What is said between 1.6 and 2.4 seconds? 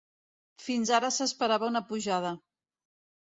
una pujada.